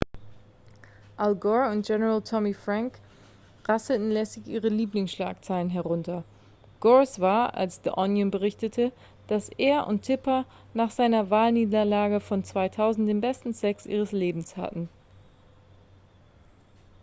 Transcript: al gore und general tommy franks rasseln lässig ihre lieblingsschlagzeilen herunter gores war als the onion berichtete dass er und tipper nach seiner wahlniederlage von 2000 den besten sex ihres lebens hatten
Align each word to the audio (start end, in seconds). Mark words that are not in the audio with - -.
al 1.19 1.35
gore 1.41 1.69
und 1.71 1.85
general 1.85 2.23
tommy 2.23 2.53
franks 2.55 2.99
rasseln 3.67 4.09
lässig 4.09 4.47
ihre 4.47 4.67
lieblingsschlagzeilen 4.67 5.69
herunter 5.69 6.23
gores 6.79 7.19
war 7.19 7.53
als 7.53 7.77
the 7.83 7.91
onion 7.95 8.31
berichtete 8.31 8.91
dass 9.27 9.49
er 9.59 9.85
und 9.85 10.01
tipper 10.01 10.45
nach 10.73 10.89
seiner 10.89 11.29
wahlniederlage 11.29 12.19
von 12.19 12.43
2000 12.43 13.09
den 13.09 13.21
besten 13.21 13.53
sex 13.53 13.85
ihres 13.85 14.11
lebens 14.11 14.57
hatten 14.57 14.89